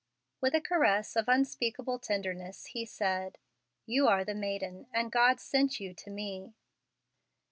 With 0.41 0.55
a 0.55 0.61
caress 0.61 1.15
of 1.15 1.27
unspeakable 1.27 1.99
tenderness 1.99 2.65
he 2.65 2.87
said, 2.87 3.37
"You 3.85 4.07
are 4.07 4.25
the 4.25 4.33
maiden, 4.33 4.87
and 4.91 5.11
God 5.11 5.39
sent 5.39 5.79
you 5.79 5.93
to 5.93 6.09
me." 6.09 6.55